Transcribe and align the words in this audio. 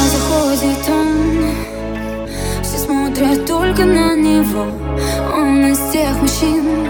подходит 0.00 0.88
он. 0.88 1.54
Все 2.62 2.78
смотрят 2.78 3.46
только 3.46 3.84
на 3.84 4.14
него. 4.14 4.66
Он 5.34 5.66
из 5.66 5.78
тех 5.92 6.14
мужчин 6.20 6.86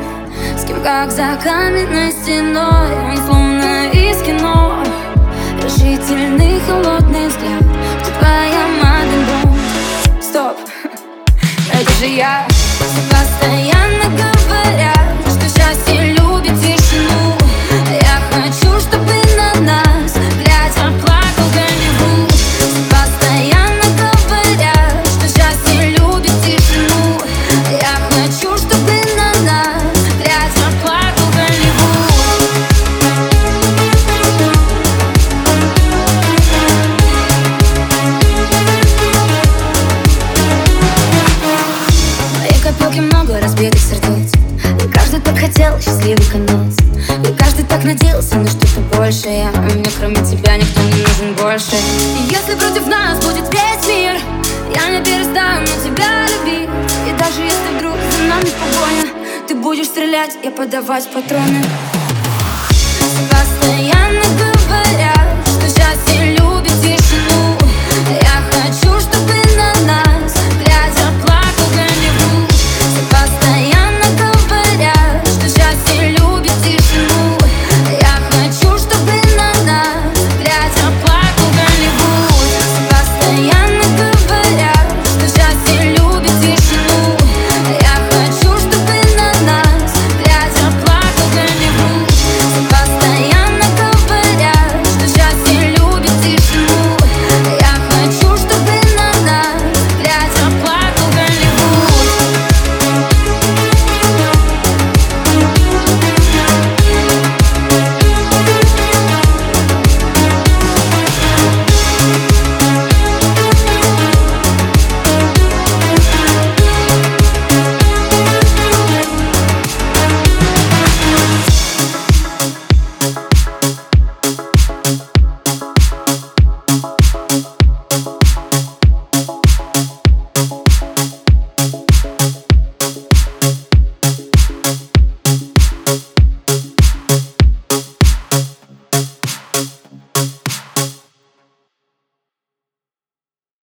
С 0.56 0.64
кем 0.64 0.82
как 0.82 1.10
за 1.10 1.38
каменной 1.42 2.12
стеной. 2.12 2.94
Он 3.04 3.16
словно 3.16 3.90
из 3.92 4.22
кино. 4.22 4.82
Решительный 5.62 6.60
холодный 6.66 7.28
взгляд 7.28 7.62
Ты 8.04 8.10
твоя 8.18 8.66
Мадлен 8.82 10.22
Стоп, 10.22 10.56
это 11.72 11.92
же 11.98 12.06
я 12.06 12.46
Постоянно 13.10 13.69
копилке 42.90 43.00
много 43.02 43.40
разбитых 43.40 43.80
сердец. 43.80 44.32
И 44.84 44.88
каждый 44.88 45.20
так 45.20 45.38
хотел 45.38 45.78
счастливый 45.80 46.24
конец. 46.30 46.76
И 47.28 47.32
каждый 47.34 47.64
так 47.64 47.84
надеялся 47.84 48.36
на 48.36 48.48
что-то 48.48 48.80
большее. 48.96 49.48
А 49.54 49.60
мне 49.60 49.90
кроме 49.98 50.16
тебя 50.16 50.56
никто 50.56 50.80
не 50.82 51.02
нужен 51.02 51.34
больше. 51.40 51.76
И 51.76 52.32
если 52.32 52.54
против 52.54 52.86
нас 52.86 53.24
будет 53.24 53.44
весь 53.52 53.88
мир 53.88 54.14
Я 54.74 54.90
не 54.90 55.04
перестану 55.04 55.66
тебя 55.84 56.26
любить. 56.26 56.68
И 57.08 57.12
даже 57.18 57.42
если 57.42 57.76
вдруг 57.76 57.96
за 58.16 58.24
нами 58.24 58.50
погоня 58.58 59.46
Ты 59.46 59.54
будешь 59.54 59.86
стрелять, 59.86 60.32
я 60.42 60.50
подавать 60.50 61.08
патроны. 61.12 61.64
Постоянно 63.30 64.29